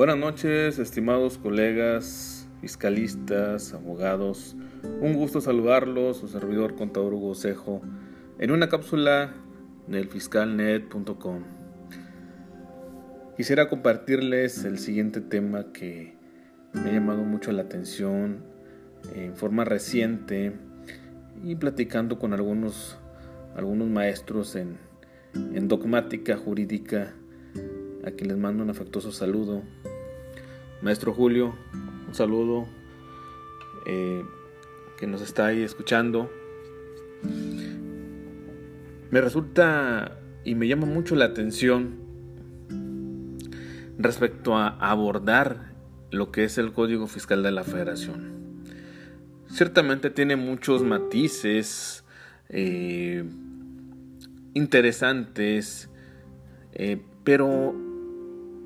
[0.00, 4.56] Buenas noches, estimados colegas, fiscalistas, abogados.
[5.02, 7.82] Un gusto saludarlos, su servidor contador Hugo Cejo,
[8.38, 9.34] en una cápsula
[9.88, 11.42] del fiscalnet.com.
[13.36, 16.16] Quisiera compartirles el siguiente tema que
[16.72, 18.42] me ha llamado mucho la atención
[19.14, 20.54] en forma reciente
[21.44, 22.96] y platicando con algunos,
[23.54, 24.78] algunos maestros en,
[25.34, 27.12] en dogmática jurídica
[28.04, 29.62] a quien les mando un afectuoso saludo.
[30.82, 31.54] Maestro Julio,
[32.08, 32.66] un saludo
[33.84, 34.24] eh,
[34.96, 36.30] que nos está ahí escuchando.
[39.10, 41.98] Me resulta y me llama mucho la atención
[43.98, 45.74] respecto a abordar
[46.10, 48.64] lo que es el Código Fiscal de la Federación.
[49.48, 52.04] Ciertamente tiene muchos matices
[52.48, 53.22] eh,
[54.54, 55.90] interesantes,
[56.72, 57.74] eh, pero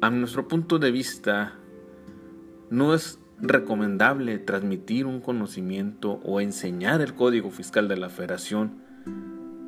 [0.00, 1.57] a nuestro punto de vista,
[2.70, 8.82] no es recomendable transmitir un conocimiento o enseñar el código fiscal de la federación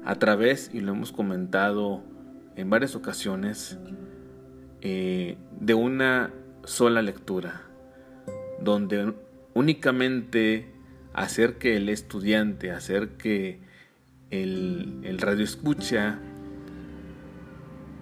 [0.05, 2.03] a través, y lo hemos comentado
[2.57, 3.79] en varias ocasiones,
[4.81, 6.33] eh, de una
[6.65, 7.63] sola lectura,
[8.61, 9.15] donde
[9.55, 10.73] únicamente
[11.13, 13.61] hacer que el estudiante, hacer que
[14.31, 16.19] el, el radio escucha,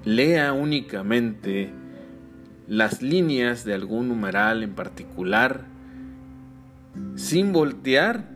[0.04, 1.72] lea únicamente
[2.68, 5.64] las líneas de algún numeral en particular
[7.16, 8.28] sin voltear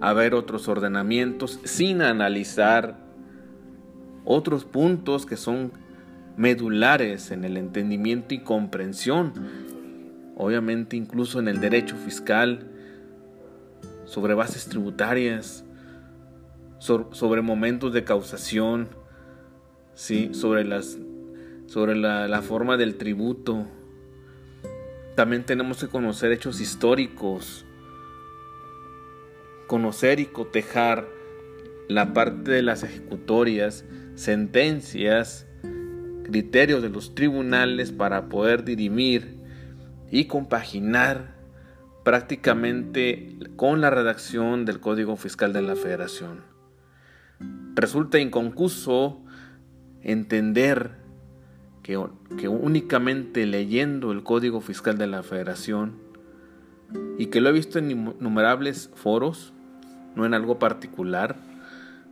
[0.00, 2.98] a ver otros ordenamientos, sin analizar
[4.24, 5.72] otros puntos que son
[6.36, 9.32] medulares en el entendimiento y comprensión,
[10.36, 12.70] obviamente incluso en el derecho fiscal,
[14.04, 15.64] sobre bases tributarias,
[16.78, 18.88] sobre momentos de causación,
[19.94, 20.30] ¿sí?
[20.34, 20.98] sobre las
[21.66, 23.66] sobre la, forma del tributo.
[25.14, 27.64] También tenemos que conocer hechos históricos,
[29.66, 31.06] conocer y cotejar
[31.88, 33.84] la parte de las ejecutorias,
[34.14, 35.46] sentencias,
[36.24, 39.36] criterios de los tribunales para poder dirimir
[40.10, 41.36] y compaginar
[42.04, 46.44] prácticamente con la redacción del Código Fiscal de la Federación.
[47.74, 49.22] Resulta inconcluso
[50.02, 51.05] entender
[51.86, 55.94] que, únicamente leyendo el Código Fiscal de la Federación
[57.16, 59.52] y que lo he visto en innumerables foros,
[60.16, 61.36] no en algo particular,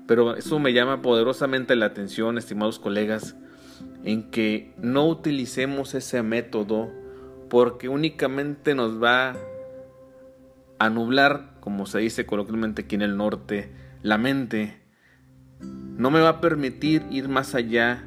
[0.06, 3.34] pero eso me llama poderosamente la atención, estimados colegas,
[4.04, 6.92] en que no utilicemos ese método
[7.50, 9.34] porque únicamente nos va
[10.78, 14.80] a nublar, como se dice coloquialmente aquí en el norte, la mente.
[15.60, 18.04] No me va a permitir ir más allá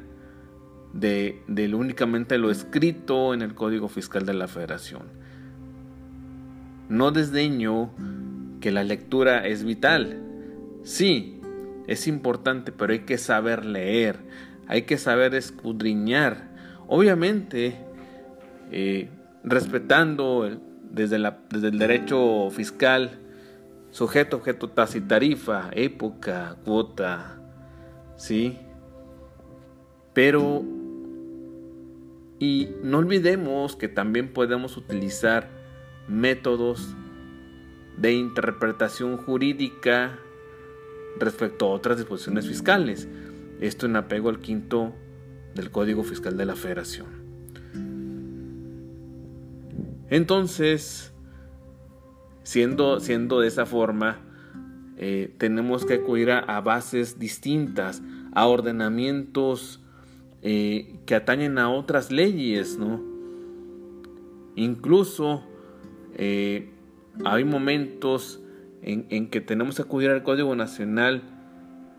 [0.92, 1.42] de,
[1.74, 5.02] únicamente lo escrito en el Código Fiscal de la Federación.
[6.88, 7.90] No desdeño
[8.60, 10.22] que la lectura es vital.
[10.82, 11.40] Sí,
[11.86, 14.16] es importante, pero hay que saber leer,
[14.66, 16.48] hay que saber escudriñar.
[16.86, 17.76] Obviamente,
[18.70, 19.10] eh,
[19.44, 20.48] respetando
[20.90, 23.18] desde, la, desde el derecho fiscal,
[23.90, 27.38] sujeto, objeto, tasa y tarifa, época, cuota,
[28.16, 28.58] ¿sí?
[30.14, 30.64] Pero
[32.38, 35.50] y no olvidemos que también podemos utilizar
[36.06, 36.94] métodos
[37.96, 40.18] de interpretación jurídica
[41.18, 43.08] respecto a otras disposiciones fiscales.
[43.60, 44.94] Esto en apego al quinto
[45.54, 47.06] del Código Fiscal de la Federación.
[50.10, 51.12] Entonces,
[52.44, 54.20] siendo, siendo de esa forma,
[54.96, 58.00] eh, tenemos que acudir a bases distintas,
[58.32, 59.82] a ordenamientos
[60.42, 63.02] eh, que atañen a otras leyes, ¿no?
[64.54, 65.42] Incluso
[66.14, 66.70] eh,
[67.24, 68.40] hay momentos
[68.82, 71.22] en, que tenemos que acudir al Código Nacional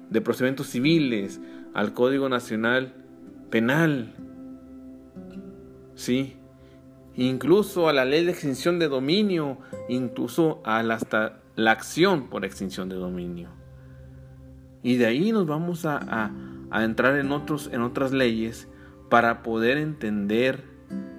[0.09, 1.41] de Procedimientos Civiles,
[1.73, 2.93] al Código Nacional
[3.49, 4.13] Penal,
[5.95, 6.35] ¿sí?
[7.15, 9.57] Incluso a la ley de extinción de dominio,
[9.89, 13.49] incluso a la, hasta la acción por extinción de dominio.
[14.81, 16.31] Y de ahí nos vamos a a
[16.71, 18.67] entrar en, otros, en otras leyes
[19.09, 20.63] para poder entender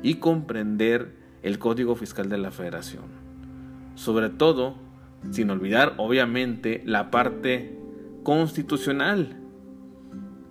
[0.03, 3.05] y comprender el Código Fiscal de la Federación.
[3.95, 4.77] Sobre todo,
[5.31, 7.79] sin olvidar obviamente la parte
[8.23, 9.37] constitucional.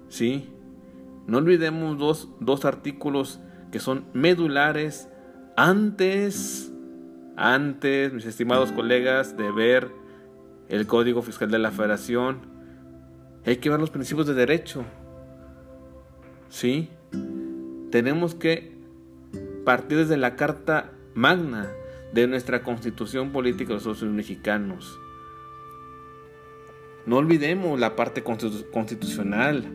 [0.10, 0.50] ¿Sí?
[1.28, 3.40] No olvidemos dos, dos artículos
[3.72, 5.07] que son medulares
[5.56, 6.72] antes,
[7.38, 9.92] antes, mis estimados colegas, de ver
[10.68, 12.58] el Código Fiscal de la Federación
[13.50, 14.86] hay que ver los principios de derecho.
[16.50, 16.90] ¿Sí?
[17.90, 18.72] Tenemos que
[19.66, 21.68] partir desde la Carta Magna
[22.13, 25.00] de nuestra Constitución Política de los Socios Mexicanos.
[27.07, 29.66] No olvidemos la parte constitucional,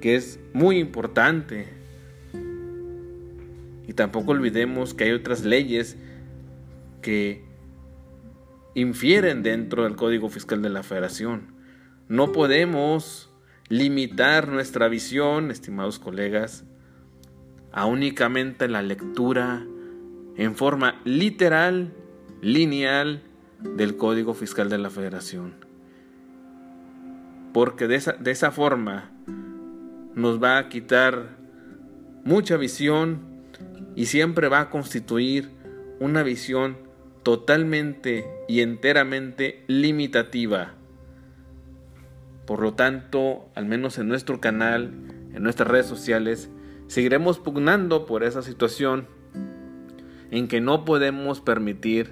[0.00, 1.68] que es muy importante.
[3.86, 5.98] Y tampoco olvidemos que hay otras leyes
[7.02, 7.44] que
[8.74, 11.59] infieren dentro del Código Fiscal de la Federación.
[12.10, 13.30] No podemos
[13.68, 16.64] limitar nuestra visión, estimados colegas,
[17.70, 19.64] a únicamente la lectura
[20.34, 21.94] en forma literal,
[22.42, 23.22] lineal,
[23.60, 25.54] del Código Fiscal de la Federación.
[27.52, 29.12] Porque de esa, de esa forma
[30.16, 31.36] nos va a quitar
[32.24, 33.20] mucha visión
[33.94, 35.50] y siempre va a constituir
[36.00, 36.76] una visión
[37.22, 40.74] totalmente y enteramente limitativa.
[42.50, 44.90] Por lo tanto, al menos en nuestro canal,
[45.32, 46.50] en nuestras redes sociales,
[46.88, 49.06] seguiremos pugnando por esa situación
[50.32, 52.10] en que no podemos permitir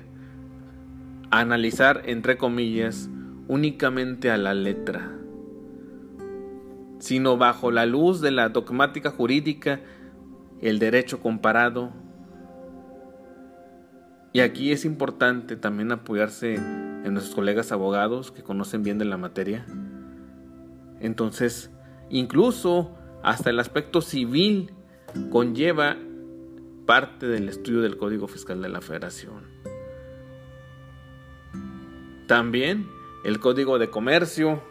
[1.32, 3.10] analizar, entre comillas,
[3.48, 5.10] únicamente a la letra,
[7.00, 9.80] sino bajo la luz de la dogmática jurídica,
[10.62, 11.92] el derecho comparado,
[14.32, 19.16] y aquí es importante también apoyarse en nuestros colegas abogados que conocen bien de la
[19.16, 19.66] materia.
[21.00, 21.70] Entonces,
[22.10, 24.72] incluso hasta el aspecto civil
[25.30, 25.96] conlleva
[26.86, 29.44] parte del estudio del Código Fiscal de la Federación.
[32.26, 32.86] También
[33.24, 34.62] el Código de Comercio,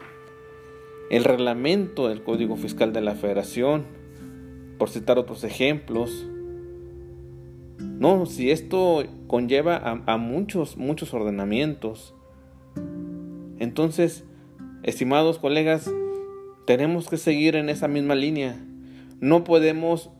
[1.10, 3.86] el reglamento del Código Fiscal de la Federación,
[4.78, 6.28] por citar otros ejemplos,
[7.80, 12.14] no, si esto conlleva a, muchos, muchos ordenamientos.
[13.60, 14.24] Entonces,
[14.84, 15.92] estimados colegas,
[16.68, 18.60] tenemos que seguir en esa misma línea.
[19.22, 20.12] No podemos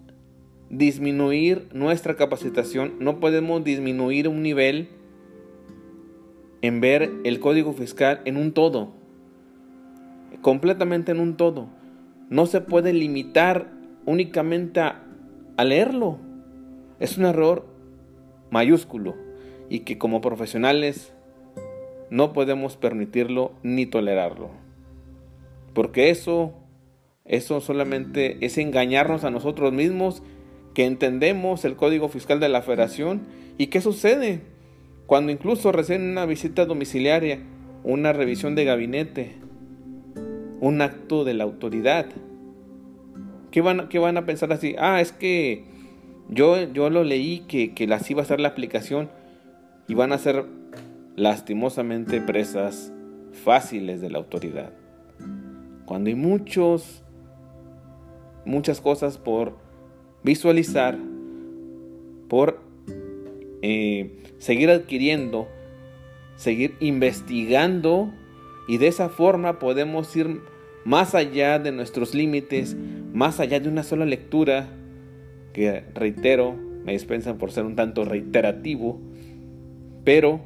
[0.70, 4.88] disminuir nuestra capacitación, no podemos disminuir un nivel
[6.62, 8.94] en ver el código fiscal en un todo,
[10.42, 11.68] completamente en un todo.
[12.30, 13.70] No se puede limitar
[14.06, 16.18] únicamente a leerlo.
[17.02, 17.66] Es un error
[18.52, 19.16] mayúsculo
[19.70, 21.12] y que como profesionales
[22.10, 24.67] no podemos permitirlo ni tolerarlo.
[25.78, 26.56] Porque eso,
[27.24, 30.24] eso solamente es engañarnos a nosotros mismos
[30.74, 33.22] que entendemos el código fiscal de la federación
[33.60, 34.42] y qué sucede
[35.06, 37.42] cuando incluso reciben una visita domiciliaria,
[37.84, 39.36] una revisión de gabinete,
[40.62, 42.08] un acto de la autoridad.
[43.52, 44.74] ¿Qué van, qué van a pensar así?
[44.80, 45.64] Ah, es que
[46.28, 49.12] yo, yo lo leí que, que las iba a ser la aplicación
[49.88, 50.44] y van a ser
[51.16, 52.92] lastimosamente presas
[53.32, 54.72] fáciles de la autoridad.
[55.88, 57.02] Cuando hay muchos,
[58.44, 59.54] muchas cosas por
[60.22, 61.00] visualizar,
[62.28, 62.60] por
[63.62, 65.48] eh, seguir adquiriendo,
[66.36, 68.12] seguir investigando
[68.68, 70.42] y de esa forma podemos ir
[70.84, 72.76] más allá de nuestros límites,
[73.14, 74.68] más allá de una sola lectura
[75.54, 79.00] que reitero, me dispensan por ser un tanto reiterativo,
[80.04, 80.42] pero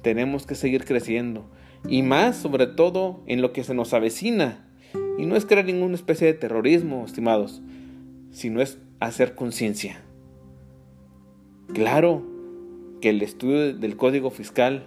[0.00, 1.51] tenemos que seguir creciendo
[1.88, 4.64] y más sobre todo en lo que se nos avecina.
[5.18, 7.62] Y no es crear ninguna especie de terrorismo, estimados,
[8.30, 10.00] sino es hacer conciencia.
[11.72, 12.22] Claro
[13.00, 14.84] que el estudio del código fiscal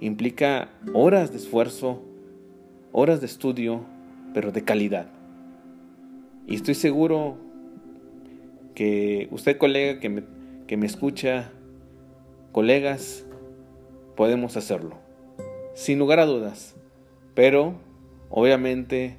[0.00, 2.02] implica horas de esfuerzo,
[2.92, 3.84] horas de estudio,
[4.34, 5.08] pero de calidad.
[6.46, 7.38] Y estoy seguro
[8.74, 10.22] que usted colega que me,
[10.66, 11.50] que me escucha,
[12.52, 13.24] colegas,
[14.16, 14.98] podemos hacerlo,
[15.76, 16.74] sin lugar a dudas,
[17.34, 17.74] pero
[18.30, 19.18] obviamente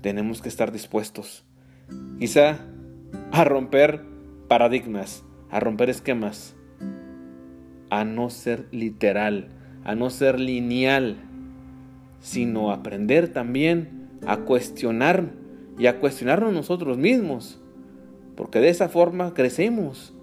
[0.00, 1.44] tenemos que estar dispuestos,
[2.18, 2.58] quizá
[3.32, 4.00] a romper
[4.48, 6.56] paradigmas, a romper esquemas,
[7.90, 9.50] a no ser literal,
[9.84, 11.18] a no ser lineal,
[12.20, 15.34] sino aprender también a cuestionar
[15.78, 17.60] y a cuestionarnos nosotros mismos
[18.40, 20.14] porque de esa forma crecemos.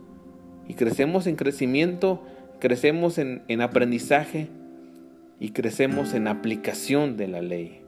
[0.67, 2.23] Y crecemos en crecimiento,
[2.59, 4.49] crecemos en, en aprendizaje
[5.39, 7.81] y crecemos en aplicación de la ley.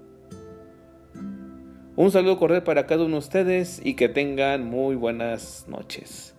[1.96, 6.36] Un saludo cordial para cada uno de ustedes y que tengan muy buenas noches.